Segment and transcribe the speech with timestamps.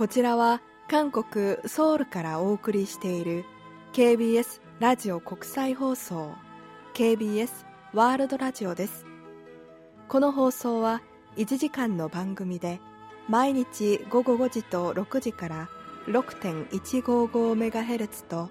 [0.00, 3.44] こちらは韓国ソウルからお送りしている
[3.92, 6.32] KBS ラジオ国際放送
[6.94, 9.04] KBS ワールドラジオです。
[10.08, 11.02] この放送は
[11.36, 12.80] 1時間の番組で
[13.28, 15.68] 毎日午後5時と6時から
[16.06, 18.48] 6.155MHz と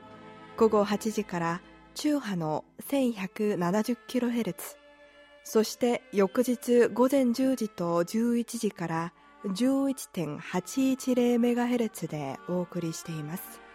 [0.56, 1.62] 午後8時から
[1.96, 4.78] 中波の 1170kHz
[5.44, 9.12] そして翌日午前10時と11時から1
[9.46, 13.69] 11.810メガヘルツでお送りしています。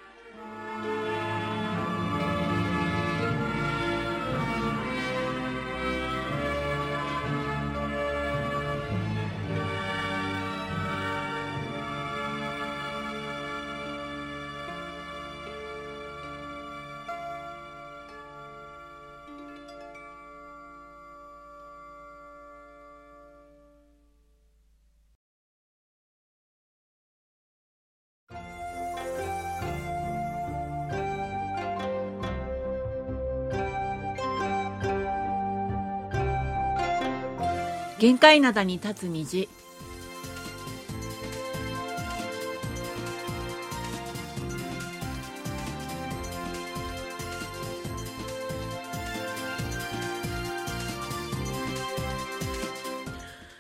[38.05, 39.49] 限界灘に立つ虹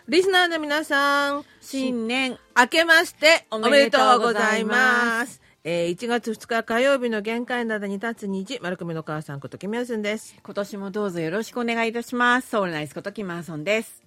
[0.06, 5.40] リスナーの皆さん、新年明けましておめでとうございます。
[5.64, 10.36] えー、1月2日火曜日の限界などに立つ虹、丸組の母さんことキムヤスンです。
[10.44, 12.50] 今年もどうぞよろしくお願いいたします。
[12.50, 14.03] ソウルナイスことキムヤソンです。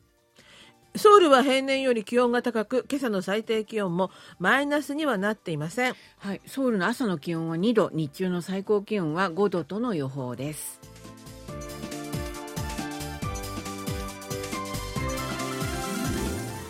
[0.95, 4.09] ソウルは平年より気温が高く今朝の最低気温も
[4.39, 5.95] マイナスにはなっていません。
[6.17, 10.79] はいソウルの朝の気温は2度日中の最高気温は5度との予報です。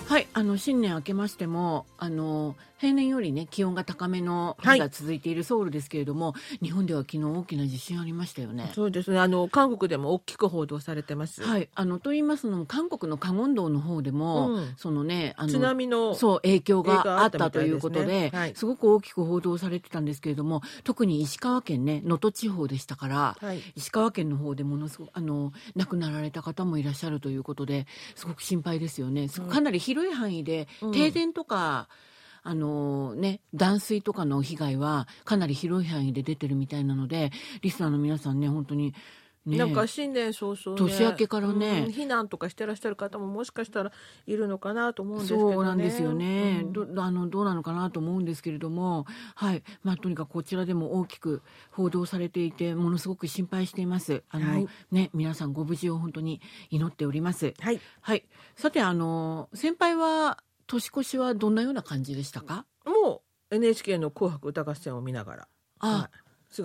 [0.07, 8.71] はいあの新年明けましてもあの平年よりね気温が高めの日が続いているソウルですけれども、はい、日本では昨日大きな地震ありましたよね。
[8.75, 9.19] そうですね。
[9.19, 11.43] あの韓国でも大きく報道されてます。
[11.43, 11.69] はい。
[11.73, 29.27] あのと言いますのも韓国のカゴン道の方でも、うん、そのねあの津波のそう影響があったということで、はい、すごく大きく報道されてたんですけれども、特に石川県ね能登地方でしたから、はい、石川県の方でものすごくあの亡くなられた方もいらっしゃるということですごく心配ですよね。
[29.29, 32.06] かなり広い範囲で停電とか、うん
[32.47, 37.31] あのね、断水とかの被害はかなり広い範囲で出てるみたいなので、
[37.61, 38.93] リスナーの皆さんね、本当に
[39.45, 43.91] ね、なんか新年早々、ね、年明けからね、うん、避難とかしてらっしゃる方ももしかしたら
[44.25, 49.63] いるのかなと思うんですけど、ね、そうなんですよね、うん、どあのどうなのかなと思うんですけれども、はい。
[49.83, 51.41] まあ、とにかくこちらでも大きく
[51.71, 54.23] 報道されていてものすごく心配しています。
[54.29, 57.53] あの、はい、ね、皆さんご無事を本当に祈っております。
[57.59, 58.25] はい、はい、
[58.57, 62.65] さてあの先輩は年越しはどんなような感じでしたか？
[62.85, 65.47] もう NHK の「紅白歌合戦」を見ながら。
[65.79, 66.17] あ、はい、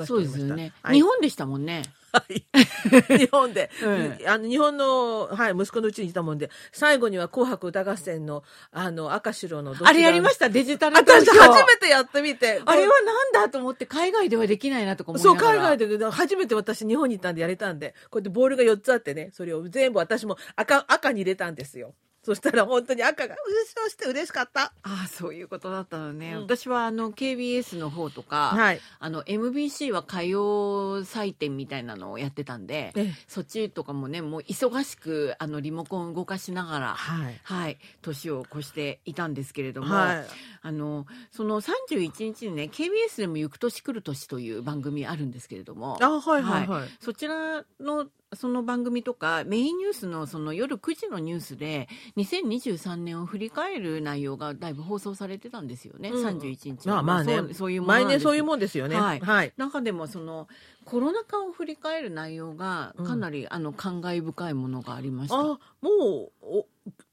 [0.06, 1.82] そうですよね、はい、日本でしたもんね。
[2.12, 2.44] はい。
[3.18, 10.50] 日本で、 うん、あの、日本の、はい、息子のうちにいたもんで、最後には紅白歌合戦の、あの、赤白のあれやりました？
[10.50, 12.60] デジタル私初めてやってみて。
[12.66, 21.94] あれはなんだと思って、海外ではできないなとか思そう、海外で、初めて私日本に行ったんでやれたんで、こうやってボールが4つあってね、それを全部私も赤、赤に入れたんですよ。
[22.22, 24.72] そしたら本当に赤が優勝して嬉しかった。
[24.82, 26.34] ああ、そういうことだったのね。
[26.34, 32.92] うん、私はあの KBS の方とか、はい、あの MBC は歌謡祭典みたいなのをやってたんで、
[33.26, 40.26] そっちとかもね、もう忙しくあのリモコン動かしながら、はい、はい、年を越していたんですけれども、はい、
[40.62, 46.66] あのその31日にね、KBS でも行く年来る年という番組あるんですけれども、あはいはい。
[46.68, 57.54] はい、そちらのその番組とかメインニュースのその夜9時のニュースで2023年を振り返る内容がだいぶ放送されてたんですよね、うん、31日まあまあね。
[57.54, 58.96] そういう毎年そういうもんですよね。
[58.96, 60.48] はい、はい、中でもその
[60.84, 65.38] コロナ禍を振り返る内容がかなり、うん、あの感慨深いものがありました。
[65.38, 66.64] あもう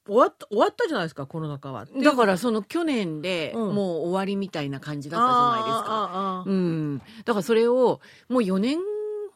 [0.08, 1.86] 終わった終わったじゃないですかコロナ禍は。
[1.86, 3.76] だからその去年でもう
[4.08, 8.80] 終わりみたいな感じだったじゃないですか、うん、だからそれをもう4年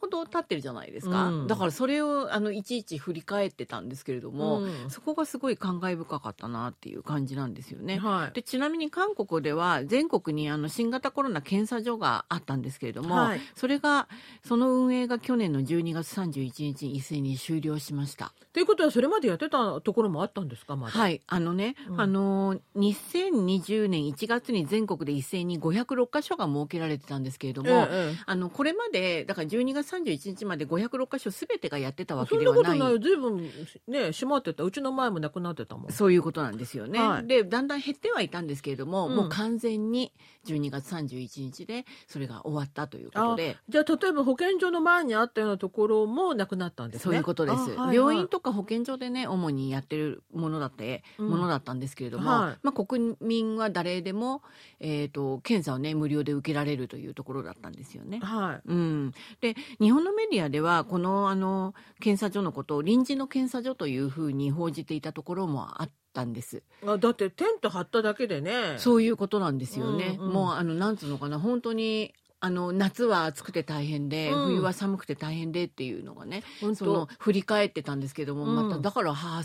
[0.04, 7.98] ほど経ってるじゃないですか、うん、だからそれをあのいちいち振り返ってたんですけれども、うん、そこがすごい感慨深かったなっていう感じなんですよね。
[7.98, 14.08] はい、でちなみに韓国では全国にあの新型コロナ検査所があったんですけれども、はい、それが
[14.44, 18.32] その運営が去年の12月31日に一斉に終了しました。
[18.52, 21.20] ということはそれまでやってたところもあったんですかまはい。
[21.26, 32.64] あのね、うん、あの2020年1月に全国で一斉に506箇所が設けられてたんですけれども、ええ、あのこれまでだから12月31日まで506箇所すべてがやってたわけではない。
[32.64, 33.50] そんなことない随分
[33.88, 34.64] ね、閉まってた。
[34.64, 35.92] うちの前もなくなってたもん。
[35.92, 37.00] そういうことなんですよね。
[37.00, 40.12] はい、で、だんだん減ってはいたんですけれども、うん、もう完全に
[40.44, 43.56] 12月31日でそれが終わったということで。
[43.68, 47.04] じゃあ、例えば保健所の前にあったようなところもなくなったんですね。
[47.04, 47.56] そういうことです。
[47.56, 54.42] はいはい、病院とか保健所でね、主にやってるものだって、うん、ものだったんですけれども、はい、まあ国民は誰でも、
[54.80, 58.20] えっ、ー、と、検査をね、無料で受けられるというところだったんですよね。
[58.20, 58.62] はい。
[58.66, 59.12] うん。
[59.40, 66.62] で、日本のメディアでは、この、あの、検査所のことを臨時の検査所というふうに報じていたところもあったんです。
[66.86, 68.76] あだってテント張っただけでね。
[68.78, 70.16] そういうことなんですよね。
[70.18, 72.14] うんうん、もう、あの、なんつうのかな、本当に、
[72.44, 76.42] あの夏は暑くて大変で、うん、冬は寒くて大変でっていうのがね
[76.74, 79.42] その振り返ってたんですけども、うん、まただからはあ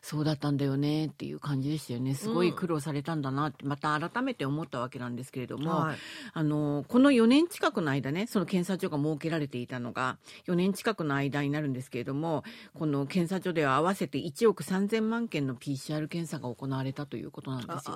[0.00, 2.14] そうだったんだよねっていう感じでしたよね。
[2.14, 5.96] すごい苦労されたんだなってまた改めて思ったわけなんですけれども、はい、
[6.32, 10.16] あのこの4年近くの間ねその検査所が設けられていたのが
[10.46, 17.94] 4年近くの間になるんですけれどもこの検査所では合わせて1億3000万件の PCR 検査が行われたということなんですよ。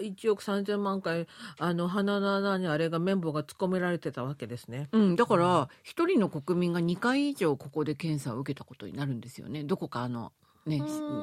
[0.00, 1.26] 1億3000万回
[1.58, 4.88] あの鼻の穴にあれが綿棒が突っ込められてたわけですね。
[4.92, 9.64] うん、だから一人の国民が2回以上ここで検査を受けたことになるんですよね。
[9.64, 10.32] どこかあの
[10.66, 10.80] ね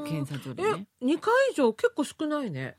[0.07, 0.88] 検査所でね。
[1.01, 2.77] え2回以上結構少ないね。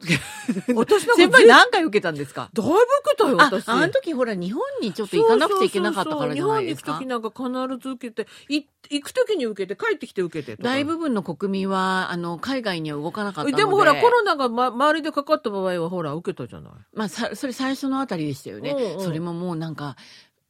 [0.76, 2.50] 私なんか先輩何回受けたんですか？
[2.52, 2.80] だいぶ受
[3.10, 3.68] けたよ、私。
[3.68, 6.98] あの時ほら、日本にちょっと行かなくちゃいけなかったからじゃないですか。
[6.98, 13.62] 日本に行く時なんか必ず受けて、い行く時に受けて、帰ってきて受けて大部分の国民は、あの、海外には動かなかったので。
[13.62, 16.72] でもほら、コロナが、ま、周りでかかった場合は、ほら、受けたじゃない。
[16.94, 18.70] まあ、さ、それ最初のあたりでしたよね。
[18.70, 19.96] うんうん、それももうなんか、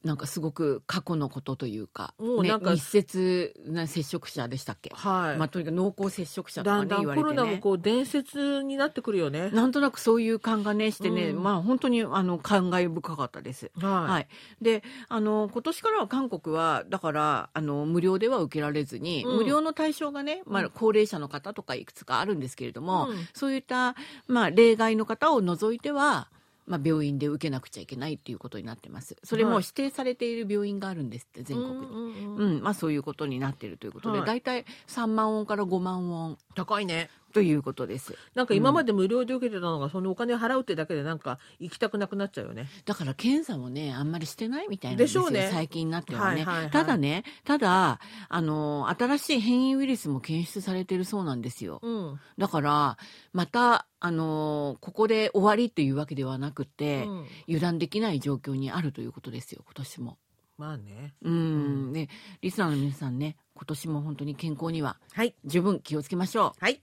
[0.03, 5.37] なんかすごく過去のことというか、ね、密接な接触者でしたっけ、はい。
[5.37, 9.49] まあ、とにかく濃厚接触者とかね言われて、ね、コロナもこう伝説になってくるよね。
[9.49, 14.27] なんとなくそういう感がねしてね、うん、まあ本当にあの感慨深かったです、はい、はい、
[14.61, 23.95] であの今年からは韓国はだからあの無料では受けられずに、うん、無料の対象がね、まあ、高齢者の方とかいくつかあるんですけれども、うん、そういった、
[24.27, 26.29] まあ、例外の方を除いては
[26.69, 29.17] まあ、病院で受けなくちゃいけないっていうことになってます。
[29.23, 31.87] それも指定されている病院があるんですって、全国に。
[32.25, 36.37] うん、まあそういうことになっているということで、大体3万ウォンから5万ウォン。
[36.53, 37.09] 高いね。
[37.33, 38.15] ということです。
[38.35, 42.67] なんか今まで無料で受けてたのが、うん、そのお金払うってだけでなんか行きたくなくなっちゃうよね。
[42.85, 45.29] だから検査もね、あんまりしてないみたいなんですよ。
[45.29, 46.71] ね、最近になってはね、はいはいはい。
[46.71, 51.79] ただね、ただ、あの、新しい変異ウイルスも検出されてるそうなんですよ。
[51.81, 52.97] うん、だから、
[53.33, 60.17] また、あの、ここで終わりっていうわけではなくて、うん、油断できない状況にあるということですよ、今年も。
[60.57, 61.13] まあね。
[61.21, 61.93] うん。
[61.93, 62.09] ね、
[62.41, 65.33] リスナーの皆さんね、今年も本当に健康には、はい。
[65.45, 66.51] 十分気をつけましょう。
[66.59, 66.81] はい。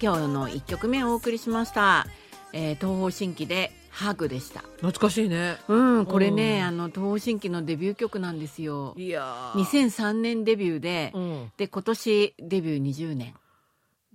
[0.00, 2.06] 今日の1曲目をお送りしました、
[2.52, 4.60] えー、東方神起でハグでした。
[4.76, 5.56] 懐かしいね。
[5.66, 8.94] うんこれね、うん、あの東方神起のデビュー曲なんですよ。
[8.96, 13.34] いや2003年デビューで、うん、で今年デビュー20年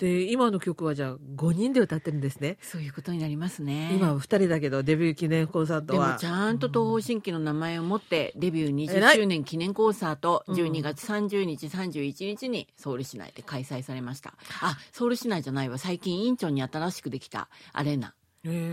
[0.04, 2.58] で今の曲はじゃあ5人で歌ってるんですね。
[2.62, 3.94] そういうことになりますね。
[3.96, 6.08] 今は2人だけどデビュー記念コンサートは。
[6.08, 14.34] でもちゃんと東方神起の名前を持ってデビュー20周年記念コンサート12月30日31日にソウル市内で開催されました。
[14.62, 15.78] あソウル市内じゃないわ。
[15.78, 17.98] 最近インチョンに新しくできたアレー。
[17.98, 18.14] ナ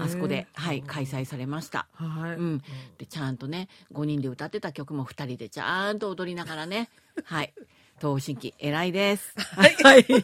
[0.02, 1.86] あそこで、はい、開催されました。
[1.92, 2.34] はい。
[2.34, 2.62] うん。
[2.98, 6.90] で、ちゃんとね、5人で歌ってた曲も2人でちゃんと踊りながらね、
[7.22, 7.54] はい。
[8.00, 9.34] 東新規偉いです。
[9.36, 9.74] はい。
[9.82, 10.06] はい、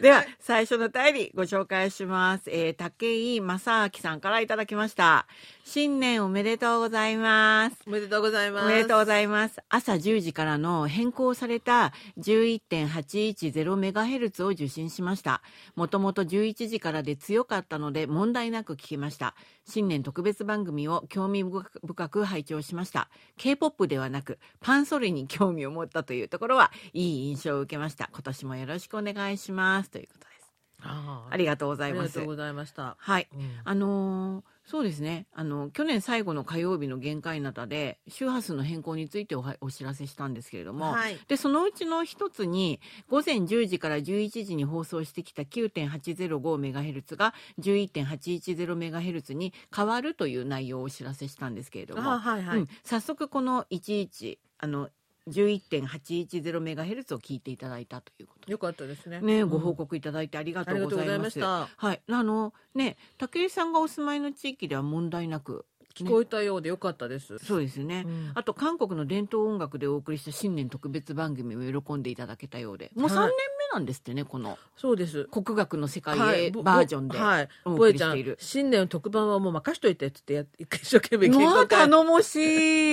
[0.00, 2.44] では、最初の便りご紹介します。
[2.50, 5.26] えー、竹井正明さんからいただきました。
[5.64, 7.76] 新年おめでとうございます。
[7.86, 8.66] おめでとうございます。
[8.66, 9.60] おめでとうございます。
[9.68, 15.40] 朝10時からの変更された 11.810MHz を受信しました。
[15.76, 19.34] もともと11時からで強かったので問題なく聞きました。
[19.64, 23.08] 新年特別番組を興味深く拝聴しました。
[23.36, 28.10] K-POP ではなく、パンソリに興味を持ったというところは、いい印象を受けました。
[28.12, 29.90] 今年もよろしくお願いします。
[29.90, 30.52] ということです。
[30.80, 32.00] あありがとうございます。
[32.00, 32.96] ありがとうございました。
[32.98, 33.28] はい。
[33.32, 35.26] うん、あのーそうですね。
[35.32, 52.58] あの去年最後の火曜日の限界なたで周波数の変更についておお知らせしたんですけれども、はい、でそのうちの一つに午前10時から11時に放送してきた 9.805MHz が 11.810MHz に変わるという内容をお知らせしたんですけれども、はいはい。
[52.58, 54.88] うん、早速この11あの
[55.28, 59.20] 11.810メガヘルツを聞いていただいたということよかったですね。
[59.20, 61.40] ね、ご報告いただいてありがとうございます。
[61.40, 67.38] はい、あのね、武井さんがお住まいの地域では問題なく聞こえたようでよかったです。
[67.38, 73.30] そうですね、うん、あと韓国の伝統音楽でお送りした新年特別番組を喜んでいただけたようで、もう3年目
[73.72, 74.58] なんですってね、この。
[74.76, 75.24] そうです。
[75.24, 77.18] 国学の世界へバージョンで
[77.64, 78.32] お送りしている。
[78.32, 82.36] はい、新年の特番はもう任しといてって言って、一生懸命稽古頼もし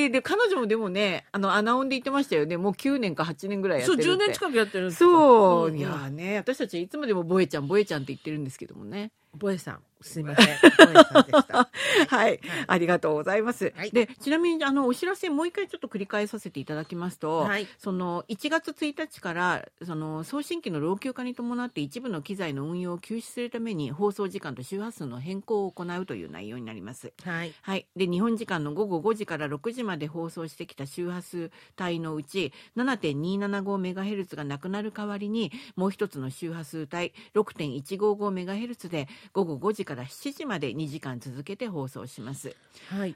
[0.08, 0.12] い。
[0.12, 2.58] で、彼女もでもね、あの、アナウンで言ってましたよね。
[2.58, 4.04] もう9年か8年ぐらいやってる。
[4.04, 5.78] そう、10年近くやってるそう。
[5.78, 9.12] いやね、私たちいつまでもボエちゃん、ボエちゃんって言ってるんですけどもね。
[9.34, 9.84] ボエさん。
[10.02, 10.48] すいません。
[12.08, 13.74] はい、ありがとうございます。
[13.76, 27.12] はい、で、ちなみに、あの、お知らせもう一回ちょっと繰り返させていただきますと、はい、その、1月1日から、その、送信機の老朽化に伴って一部の機材の運用を休止するために、放送時間と周波数の変更を行うという内容になります。
[27.24, 27.54] はい。
[27.62, 27.86] はい。
[27.98, 42.56] で、日本時間の午後5時から6時まで放送してきた周波数帯のうち、7.275MHz がなくなる代わりに、もう一つの周波数帯、6.155MHz で午後5時から7時まで2時間続けて放送します。
[42.90, 43.16] はい。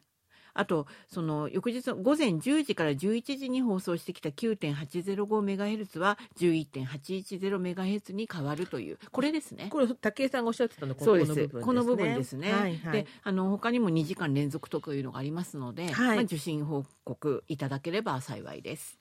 [0.55, 9.67] あと、その翌日の午前10時から11時に放送してきた 9.805MHz は 11.810MHz に変わるという、これですね。
[9.72, 11.62] これ、武井さんがおっしゃってたのこの部分ですね。
[11.63, 12.51] この部分ですね。
[12.51, 19.00] はいはい、で、あの、他にも2時間連続というのがありますので、はい、まあ、受信報告いただければ幸いです。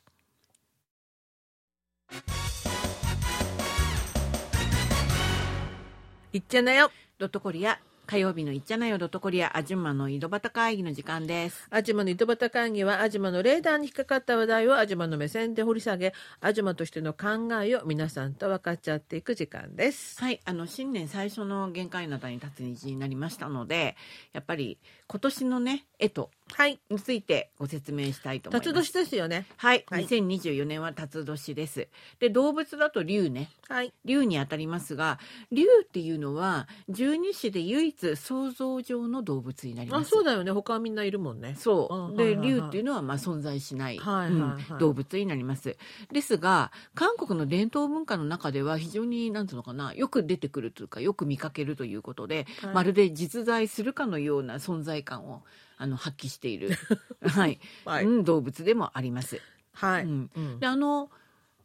[6.35, 11.67] いっちゃなよドットコリア火曜日のいっちゃなよドットコリアアジュマの井戸端会議の時間です。
[11.71, 20.19] アジュマの井戸端会議はアジュマのレーダーに引っかかった話題をアジュマの目線で掘り下げ、アジュマとしての考えを皆さんと分かっちゃっていく時間です。
[20.21, 23.95] はい、あの新年最初の限界などに立つ日になりましたので、
[24.33, 24.79] やっぱり
[25.13, 28.69] 今年のね絵とはい、についてご説明したいと思います。
[28.73, 29.47] 辰年ですよね。
[29.57, 31.89] はい、はい、2024年は辰年です。
[32.21, 33.51] で、動物だと竜ね。
[33.69, 33.93] はい。
[34.05, 35.19] 竜にあたりますが、
[35.51, 40.09] 竜っていうのは十二支で唯一想像上の動物になります。
[40.09, 40.53] あ、そうだよね。
[40.53, 41.55] 他はみんないるもんね。
[41.59, 42.17] そう。
[42.17, 45.77] で、竜っていうのはまあ存在しない、はいはいはいうん、動物になります。
[46.13, 55.43] ですが、韓国の伝統文化の中では非常になんていうのかな、よく出てくるというか、よく見かけるということで、はい、まるで実在するかのような存在感を
[55.79, 56.71] あの発揮している、
[57.23, 59.41] はい、はい、うん、動物でもあります。
[59.73, 60.31] はい、うん、
[60.61, 61.11] であの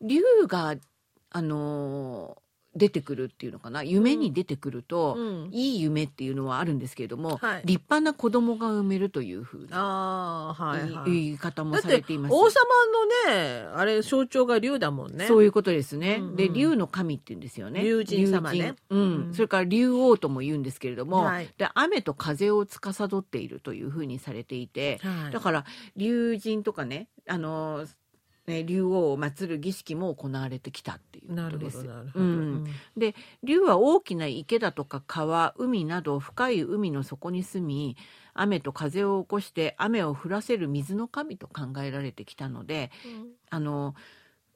[0.01, 0.75] 竜が
[1.29, 2.41] あの
[2.77, 3.83] 出てくるっていうのかな？
[3.83, 12.33] 夢に出てくると、うん、いい夢っていうのはあるんですけれども、はい、立派な子供が産めるというふうな、はいはい、言い方もされています。
[12.33, 12.61] 王様
[13.25, 15.25] のねあれ象徴が竜だもんね。
[15.27, 17.83] そういうことですね、うんうん、で竜の神って言うんですよね。
[17.83, 18.75] 竜神様ね。
[18.89, 25.65] うん、うん、それから竜王とも言うんですけれども、はい、で雨と風を司っているというふうにされていて、はい、だから
[25.95, 27.85] 竜神とかねあの
[28.47, 31.85] ね、竜王を祀る儀式も行われてきたっていうことです。
[32.15, 33.13] うん、で
[33.43, 37.97] 竜は大きな池だとか川海など深い海の底に住み
[38.33, 43.95] 雨と風を起こして雨を降らせる水の神と考えられてきたので、うん、あの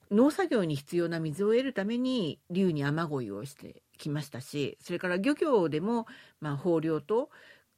[0.10, 6.05] 農作業に必要な水を得るために竜に雨乞いをしてきましたしそれから漁業でも、
[6.39, 7.29] まあ、豊漁と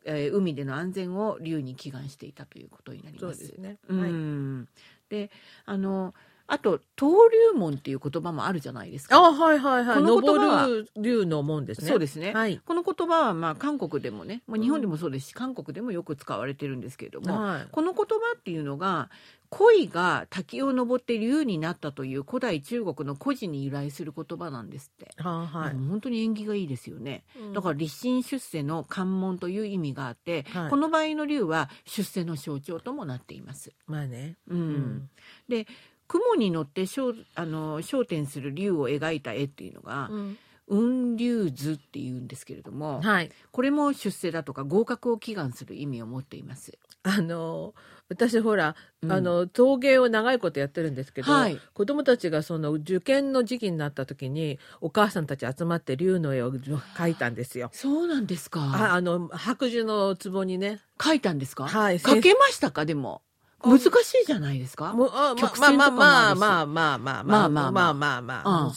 [0.06, 3.38] えー、海での安全を竜に祈願していたということになります。
[3.38, 3.78] そうですね。
[3.88, 4.68] うん。
[5.10, 5.32] で
[5.66, 6.14] あの
[6.54, 9.18] あと登竜門っていう言葉もあるじゃないですか。
[9.18, 9.96] あはいはいはい。
[9.96, 11.88] この言葉は竜の門ですね。
[11.88, 12.32] そうですね。
[12.32, 19.10] はい、この言葉はまあ韓国でもね、まあ、日本でもそうですし、うん、韓国でもよく使われてるんですけれども、はい、この言葉っていうのが
[19.50, 25.12] 鯉が滝を登って竜になったという古代中国の故事に由来する言葉なんですって。
[25.22, 27.24] ははい、本当に縁起がいいですよね。
[27.40, 33.72] うん、だから立身出世の関門という意味があって、はい、この場合の竜は出世の象徴ともなっています。
[33.88, 34.38] まあね。
[34.48, 34.60] うん。
[34.60, 35.10] うん、
[35.48, 35.68] で
[36.14, 46.80] 雲に乗って焦あの焦点する竜を描いた絵っていうのが、うん雲龍図っていうんですけれども、はい、これも出世だとか合格を祈願する意味を持っています。
[47.04, 47.74] あの
[48.08, 57.70] 私ほら、うん、あの陶芸を長いことやってるんですけど、はい、子供たちがその受験の時期になった時にお母さんたち集まって竜の絵を描いたんですよ。
[57.74, 58.62] そうなんですか。
[58.62, 60.80] ああの白寿の壺にね。
[60.98, 61.68] 描いたんですか？
[61.68, 61.98] はい。
[61.98, 62.86] 描けましたか？
[62.86, 63.22] でも。
[63.64, 63.86] 難し
[64.24, 64.94] いじゃないですか？
[64.94, 68.74] まあまあまあまあまあまあまあまあまあまあまあ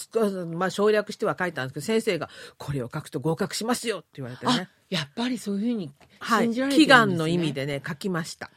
[0.46, 4.68] まあ省略しては書いたんですけど先生がこれを書くと合格しますよって言われてね。
[4.88, 5.94] やっぱりそういうふうに信じ
[6.28, 6.76] られてるんですね。
[6.76, 8.50] 祈願の意味でね書きました。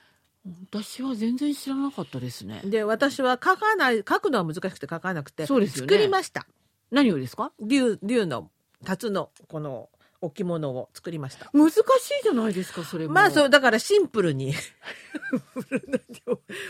[0.72, 2.62] 私は全然知らなかったですね。
[2.64, 6.48] で私は書かない書くのは難しくて書かなくてそうです作りました。
[6.92, 7.52] 何をですか？
[7.60, 8.50] 竜竜の
[8.86, 9.90] 辰のこの
[10.22, 11.50] 置物を作りました。
[11.54, 11.82] 難しい
[12.24, 13.14] じゃないですか、それも。
[13.14, 14.54] まあそう、だからシンプルに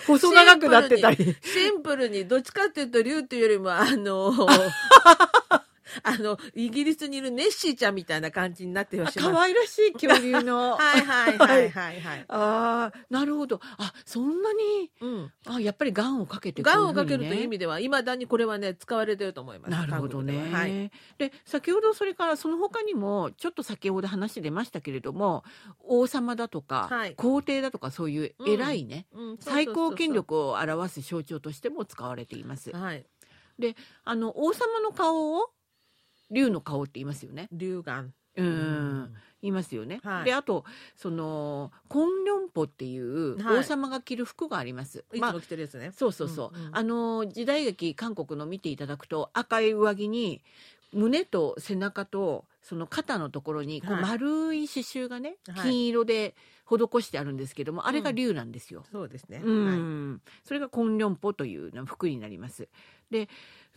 [0.06, 1.36] 細長くなってたり。
[1.42, 4.32] シンプルに、どっちかっていうと、竜っていうよりも、あの、
[6.04, 9.20] あの、イギリスにいるネッシーちゃんみたいな感じになってほしい。
[9.20, 10.76] 可愛らしい恐竜の。
[10.78, 12.26] はいはいはいはいはい。
[12.30, 13.60] ああ、なるほど。
[13.78, 15.32] あ、そんなに、うん。
[15.46, 19.72] あ、やっぱりガンをかけてガンをかけるという意味では、いまだにこれはね、使われてると思います。
[19.72, 20.50] なるほどね。
[20.52, 20.92] はい。
[21.18, 25.44] で、先ほどそれからその他にも、ちょっと先ほど話出ましたけれども、
[25.80, 29.08] 王様だとか、はい、皇帝だとかそういう偉いね、
[29.40, 32.72] 最高権力を表す象徴としても使われています。
[32.72, 33.06] はい。
[33.60, 35.50] で、あの、王様の顔を、
[36.32, 37.48] 竜の顔って言いますよね。
[37.52, 38.14] 竜眼。
[38.38, 39.14] うん。
[39.42, 40.00] 言いますよね。
[40.04, 45.06] はい、で、あと、その、コンリョンポっていう王様が着る服があります。
[45.10, 45.92] はい、まあ、いつも着てるやつね。
[45.96, 46.58] そうそうそう。
[46.58, 50.42] うんうん、あの、時代劇、韓国の見ていただくと、赤い上着に、
[50.92, 56.36] 胸と背中とその肩のところにこう丸い刺繍がね、はい、金色で
[56.66, 58.84] 施してあるんですけども、あれが竜なんですよ。
[58.92, 59.42] そうですね。
[59.44, 62.68] うん、はい、それがコンリョンポという服になります。
[63.10, 63.28] で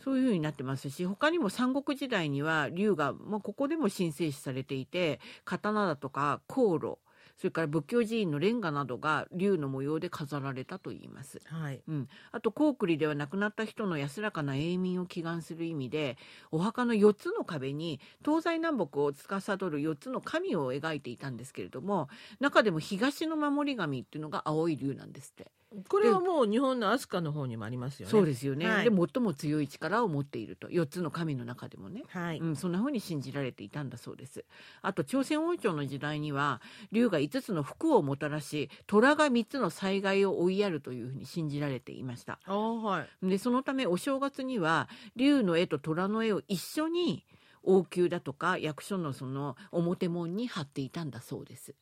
[0.03, 6.97] そういうふうになってますし他にも三国時代には竜が、まあ、ここでも神聖視されていて刀だとか航路
[7.37, 11.41] それから仏教寺院のレンガなどが竜の模様で飾られたといいます。
[11.45, 11.83] はい。
[11.87, 12.07] うん。
[12.31, 16.17] あと、高栗では亡くなった人の安らかな永眠を祈願する意味で、
[16.51, 22.07] お墓の4つの壁に東西南北を司る4つの神を描いていたんですけれども、
[22.39, 25.51] 中でも東の守り神っていうのが青い竜なんですって。
[25.89, 28.11] これはもう日本の飛鳥の方にもありますよね。
[28.11, 28.67] そうですよね。
[28.67, 34.45] はい、で最も強い力を持っていると4つの神の中でもね、はいうん、そんなふうに信じられていたんだそうです。
[34.81, 36.61] あと朝鮮王朝の時代には
[36.91, 42.39] 竜が5つの福をもたらし虎が3つの災害を追いやるというふうに信じられていました。
[42.45, 47.25] はい、でそのためお正月には竜の絵と虎の絵を一緒に
[47.63, 51.73] 王宮だとか役所のその表門に貼っていたんだそうです。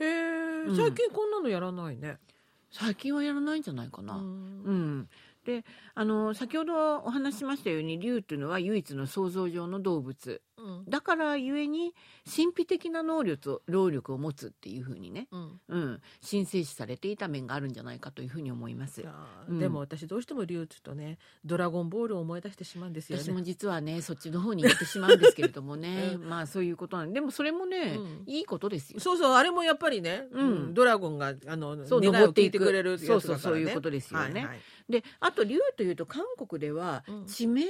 [0.00, 2.18] へえ、最近こんなのやらないね。
[2.74, 4.16] 最近はやらないんじゃないかな。
[4.16, 5.08] うん、
[5.46, 5.64] で
[5.94, 10.42] あの先ほどお話ししましたように竜というのは唯一の想像上の動物
[10.88, 11.94] だからゆえに
[12.24, 19.04] 神秘的な能力労力を持つっていうふうにね、うん、うん、神聖視されていた面があるんじゃないかというふうに思います。
[19.48, 23.24] うん、でも私どうしても竜ってとねドラゴンボールを思い出してしまうんですよね。
[23.24, 29.00] 私も実はねそっちの方に行ってしまうんですけれどもね、 まあそういうことなんでもそれもね、いいことですよ。
[29.00, 30.74] そうそうあれもやっぱりね、うん。
[30.74, 34.40] ドラゴンがあのそう願いを聞いてくれるね、そうそうそういうことですよね。
[34.40, 34.60] はいはい。
[34.88, 37.68] であと竜というと韓国では地名に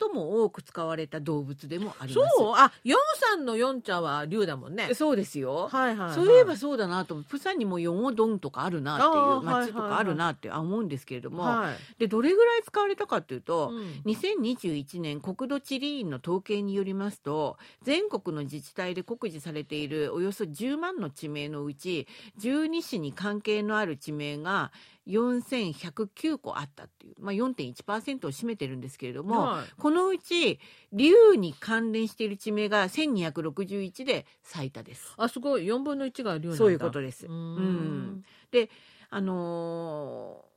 [0.00, 2.15] 最も多く使われた動物でもあります。
[2.36, 2.54] そう？
[2.56, 4.94] あヨンさんのヨンちゃんは竜だもんね。
[4.94, 5.68] そうですよ。
[5.70, 22.06] はいはい、はい、そういえばそうだなとプサンにもヨンオドンとかあるなっていう町とかあるなって思うんですけれども、はい、でどれぐらい使われたかというと、うん、2021年国土地理院の統計によりますと全国の自治体で告示されているおよそ10万の地名のうち
[22.40, 24.72] 12市に関係のある地名が
[25.06, 30.58] 4109個あったっていう、まあ、4.1%を占めてるんですけれども、はい、このうち
[30.92, 35.14] 竜に関連している地名が1261で最多です。
[35.16, 35.64] あすごい。
[35.64, 37.26] 4分の1が竜そういうことです。
[37.26, 38.24] うん。
[38.50, 38.70] で
[39.10, 40.55] あのー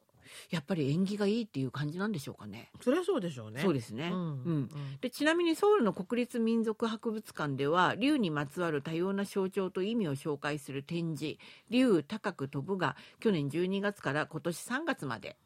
[0.49, 2.71] やっぱり縁起がいいっていう感じなんでしょうかね。
[2.81, 3.61] そりゃそうでしょうね。
[3.61, 4.09] そうですね。
[4.11, 4.17] うん。
[4.17, 11.37] うん、でちなみにソウルの国立民族博物館では竜にまつわる多様な象徴と意味を紹介する展示
[11.69, 15.37] 「竜高く飛ぶ」が去年12月から今年3月まで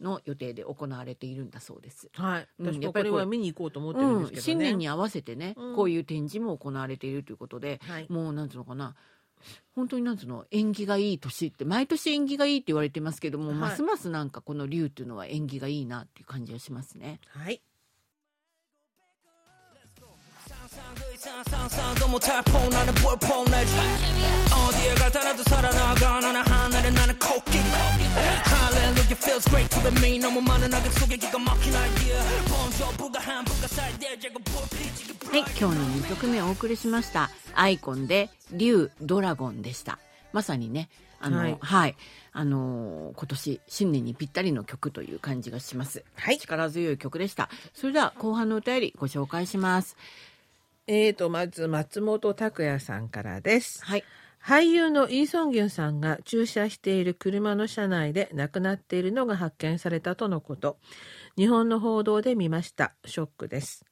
[0.00, 2.10] の予定で行われているんだそうです。
[2.12, 2.48] はい。
[2.58, 4.36] 私もこれは見に行こうと思ってるんですけどね。
[4.36, 8.94] うん、新年に合わせてね、うん、こういう展示も行われているということで、はい、もうなんつうのかな。
[9.74, 17.20] 本当になんつうの縁起がいい年って毎年縁起がいいって言われてますけども、はい、ますますなんかこの竜っていうのは縁起がいいなっていう感じがしますね。
[17.28, 17.60] はい。
[35.28, 37.30] はい、今日の2曲目お送りしました。
[37.56, 39.98] アイコンで、竜ドラゴンでした。
[40.32, 41.96] まさにね、あの、はい、はい、
[42.34, 46.04] あの今年新年にぴったりの曲という感じがします。
[46.14, 46.38] はい。
[46.38, 47.48] 力強い曲でした。
[47.74, 49.96] それでは後半のお便りご紹介します。
[50.86, 53.84] えーと、まず松本拓也さんからです。
[53.84, 54.04] はい。
[54.40, 60.78] 俳優のイ・ソンギュンさんが駐車している車の車内で亡くなっているのが発見されたとのこと。
[61.36, 62.94] 日本の報道で見ました。
[63.04, 63.84] ショックです。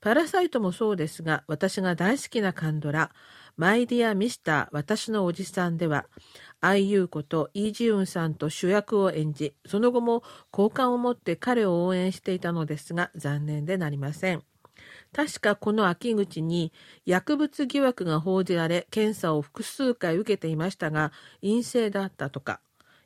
[0.00, 3.12] パラサイトもそうですが、私が大好きなカンドラ、
[3.56, 6.06] マイディア・ミスター私のおじさんでは、
[6.60, 14.42] IU ことイ・ジウンさんと主役を演じ、その後も好感を持って彼を応援していたのですが、残念でなりません。
[15.14, 16.72] 確かこの秋口に
[17.04, 22.60] 薬物疑惑が報じられ検査を複数回受けていましたが陰性だったとか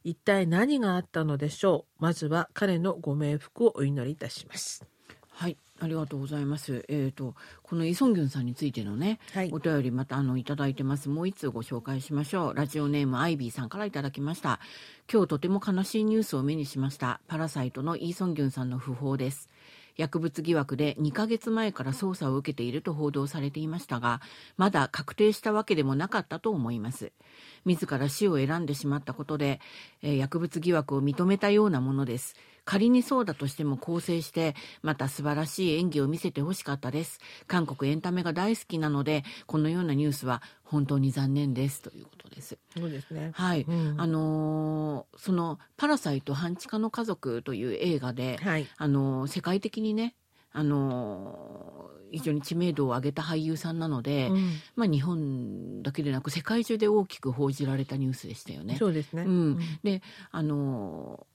[0.05, 2.03] 一体何があったのでしょう？
[2.03, 4.87] まずは彼のご冥福をお祈りいたします
[5.31, 6.87] はいありがとうございます。
[6.89, 11.11] えっ、ー、と、このイソンギュンさんについてのね、はい、お便りまたあのいただいてます。
[11.11, 12.55] もう一通ご紹介しましょう。
[12.55, 14.59] ラジオネームアイビーさんからいただきました。
[15.13, 17.21] 今日とても悲しいニュースを目にしました。
[17.29, 19.51] パラサイトのイーソンギュンさんの訃報です。
[19.97, 24.21] 薬物疑惑で2ヶ月前から捜査を受けていると報道されていましたが、
[24.57, 27.13] まだ確定したわけでもなかったと思います。
[27.65, 29.61] 自ら死を選んでしまったことで、
[30.03, 32.37] えー、薬物疑惑を認めたようなものです。
[32.67, 37.21] 仮にそうだとしても構成して、また素晴らしい演技を見せてほしかったです。
[37.47, 42.59] 韓国エンタメが大好きなので、このようなニュースは本当に残念ですということです。
[42.77, 43.31] そうですね。
[43.35, 43.63] はい。
[43.63, 50.17] うん、あのー、そのパラサイト半地下の家族という映画で、はい、あのー、世界的にね、
[50.51, 58.75] あのー、非常に知名度を上げた俳優さんなので、うん、まあ日本だけでなく世界中で大きく報じられたニュースでしたよね。
[58.77, 59.23] そうですね。
[59.23, 60.03] うん、で、
[60.33, 61.27] あの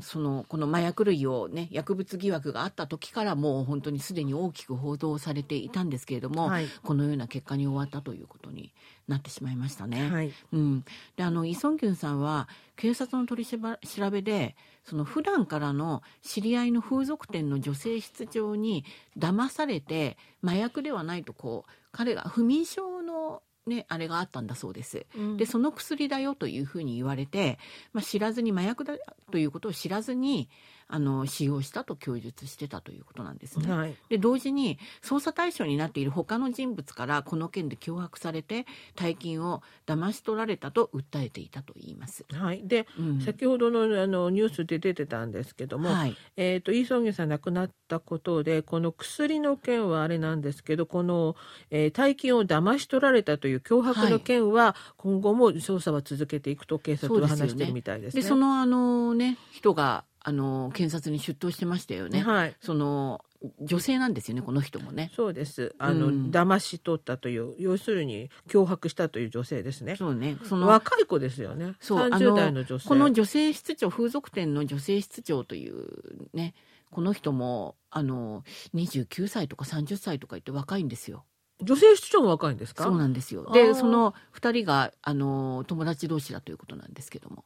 [0.00, 8.72] そのこの麻薬類をね薬物疑惑があった時からもう本当にすでに大きく報道されていたんですけれども、はい、このような結果に終わったということに
[9.08, 10.10] なってしまいましたね。
[10.10, 10.84] はい、うん、
[11.16, 18.84] であのイ・ソンギュンさんは警察の取り調べでその普段からの知り合いの風俗店の女性室長に
[19.16, 25.06] 騙されて麻薬ではないとこう彼が不眠症のね、あれがあったんだそうです。
[25.16, 27.58] うん、で、その薬だよというふうに言われて、
[27.92, 28.94] まあ、知らずに麻薬だ
[29.30, 30.48] ということを知らずに、
[30.88, 33.72] あの使用したと供述してたということなんですね。
[33.72, 42.24] はい、で同時に捜査対象になっている他の人物からこの件で脅迫されて大金を騙し取られたと訴えていたと言います。
[42.32, 51.36] はい、で、うん、先ほどのあのニュースで出てたんですけども、はい、えっ、ー、とイ・ソンギさん亡くなったことでこの薬の件はあれなんですけどこの、
[51.70, 58.22] えー、大金を騙し取られたという脅迫の件は今後も捜査は続けていくと警察は話してるみたいですね。
[58.22, 62.22] で、ね、そのあのね人があの検察に出頭してましたよね。
[62.22, 63.22] はい、その
[63.60, 65.10] 女性なんですよねこの人もね。
[65.14, 65.74] そうです。
[65.78, 69.96] あの、うん、騙し取ったという要するに脅迫したという女性ですね。
[69.96, 70.38] そうね。
[70.44, 71.74] その若い子ですよね。
[71.78, 72.88] そう30代の女性。
[72.88, 75.86] この女性室長風俗店の女性室長という
[76.32, 76.54] ね
[76.90, 81.24] この人もあの29歳とか30歳とか言って若いんですよ。
[81.64, 82.84] 女性室長も若いんですか？
[82.84, 83.50] そうなんですよ。
[83.52, 87.44] でその2人があの友達同士だということなんですけども。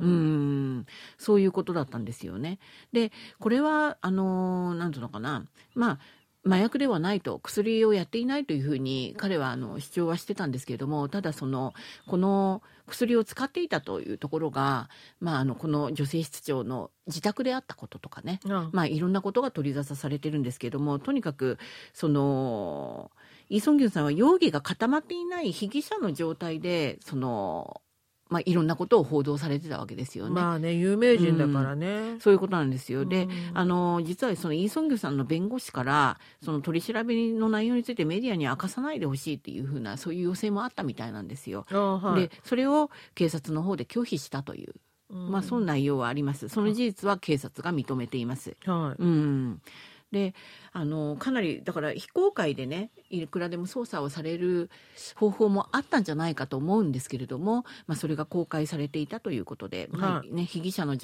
[0.00, 0.86] うん。
[1.18, 2.58] そういうことだったんですよね。
[2.92, 5.44] でこれはあのなんていうのかな。
[5.74, 5.98] まあ
[6.44, 11.72] 麻薬ではないと薬をやっていないというふうに彼はあの主張はしてたんですけれどもただその
[12.08, 21.58] この薬を使っていたというところが、まあ、あのこの女性室長の自宅であったこととかね、うん、まあ、いろんなことが取り沙汰されてるんですけれどもとにかく
[21.94, 23.12] その
[23.52, 27.82] イ・ソンギュンさんは容疑が固まっていない被疑者の状態でその
[28.30, 30.30] まあ、いろんなことを報道されてたわけですよね。
[30.30, 31.86] まあね、有名人だからね。
[31.86, 33.04] うん、そういうことなんですよ。
[33.04, 41.66] で、あの、実はそのイ・ソンギュさんの弁護士から、その取り調べの内容についてメディアに明かさないでほしいっていうふうな、そういう要請もあったみたいなんですよ。
[41.68, 44.72] はい、で、それを警察の方で拒否したという。
[45.12, 46.48] まあ、その内容はあります。
[46.48, 48.56] その事実は警察が認めています。
[48.64, 49.60] はい、うん。
[50.12, 50.34] で
[50.72, 54.70] あのかなりだから非公開でねいくらでも捜査をされる
[55.16, 60.96] 方法もあったんじゃないかと思うんですけれども、まあ、それが公開されていたということで、まあね、被疑者の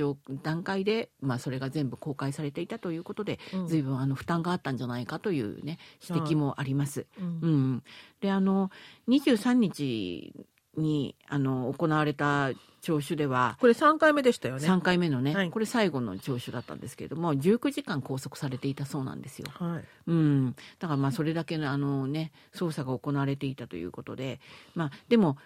[0.42, 7.06] 段階で、まあ、それが全部公開されていたということで、うん、随分あの負担があったんじゃないかという、ね、指摘もあります。
[7.18, 7.82] うん、うん、
[8.20, 8.70] であの
[9.08, 10.32] 23日
[10.78, 14.66] にあの行われた聴取ではこれ3回目でしたよね。
[14.66, 19.46] 3回目のね、はい、これ最後の聴取だったんですけれども19時間拘束されていたそうなんですよ。
[19.52, 20.56] はい、うん。
[20.78, 24.40] だからまあそれだけのあの、ね、捜査が行われていたということで、
[24.74, 25.36] まあ、でも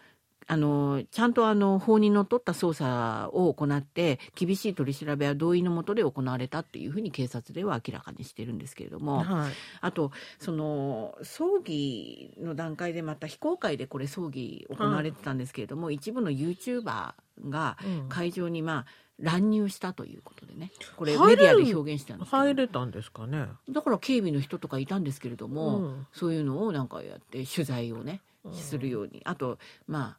[0.53, 17.15] あのちゃんとあの法にのっとった捜査を行って厳しい取り調べは同意のもとで行われたっていうふうに警察では明らかにしてるんですけれども、はい、あとその葬儀の段階でまた非公開でこれ葬儀行われてたんですけれども、はい、一部の YouTuber
[17.49, 17.79] が
[18.11, 18.87] 会場にまあ、
[19.19, 20.71] 乱入したということでね。
[20.97, 23.47] これメディアで表現したんです入れたんですかね。
[23.71, 28.21] だから警備の人とかいたんですけれども、うん、そういうのをなんかやって取材をね
[28.53, 30.17] するように、あとま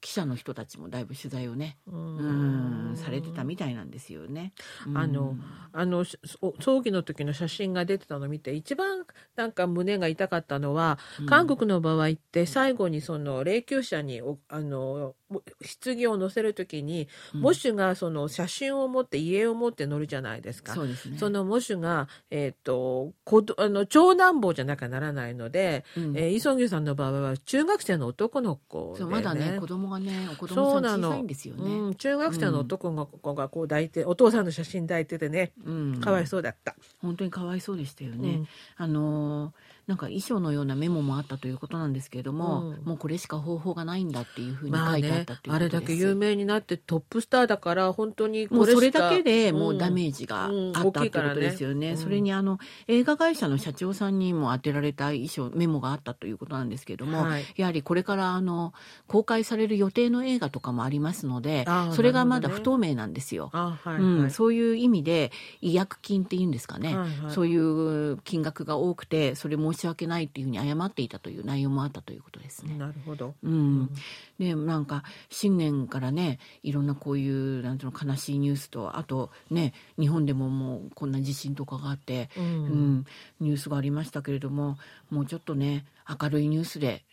[0.00, 2.94] 記者の人たちもだいぶ取材をねうん。
[2.96, 4.52] されてたみたいなんですよね。
[4.94, 5.36] あの
[5.72, 9.04] あの葬儀の時の写真が出てたのを見て一番
[9.36, 20.74] なんか胸が痛かったのは、韓国の場合って最後にその霊柩車にあの棺を載せる時に、喪主がその写真を持って家を持って乗るじゃないですか。
[20.74, 20.94] そ、ね、
[21.30, 36.74] の喪主が、えーと、とあの長男坊じゃなきゃならないので、うん、えー、イ・ソンギュさんの場合は中中学生の男の子で、ね、まだね子供がね子供さん小さいんですよね、うん、中学生の男の子がこう抱いて、お父さんの写真抱いててね、うん、かわいそうだった。
[37.00, 38.42] 本当にかわいそうでしたよね、
[38.76, 51.88] あのーなんか遺書のようなメモもあったということなんですけれども、うん、もうこれしか方法がないんだっていうふうに書いてあったっていうことです、まあね、あれだけ有名になってトップスターだから本当にもうそれだけでもうダメージがあったってことですよね。
[51.88, 58.72] うんうん、それにあの映画会社の社長さんにも当てられた遺書メモがあったということなんですけれども、はい、やはりこれからあの
[59.06, 63.50] 公開される予定の映画とかもありますので、それがまだ不透明なんですよ。
[63.52, 72.76] はいはい、うん、そういう意味で違約金っていうんですかね、はいはい、そういう金額が多くてそれ申し訳ないっていうふうにに謝っていたという内容もあったということですね。
[72.78, 73.34] なるほど。
[73.42, 73.90] うん。
[74.38, 83.06] でなんか新年からねいろんなこういうなんていうの悲しいニュースとあとね日本でももうこんな地震とかがあって、うん、うん、
[83.40, 84.78] ニュースがありましたけれども
[85.10, 87.04] もうちょっとね明るいニュースで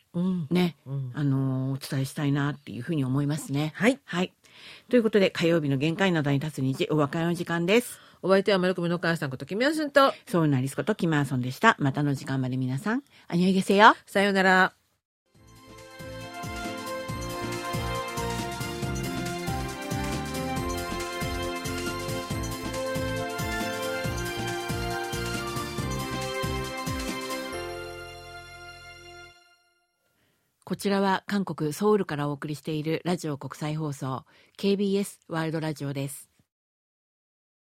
[0.50, 3.72] ね、うん、あのお伝えしたいなっていうふうに思いますね。
[3.76, 4.00] はい。
[4.06, 4.34] はい。
[4.90, 8.11] ということで火曜日の限界などに立つ日お別れの時間です。
[8.24, 11.76] お相手は丸組の母さんことキミアスンと、そうなりすことキマーソンでした。
[11.80, 13.96] またの時間まで皆さん、あにょいげせよ。
[14.06, 14.74] さようなら。
[30.64, 34.24] こちらは韓国ソウルからお送りしているラジオ国際放送
[34.58, 36.31] KBS ワールドラジオです。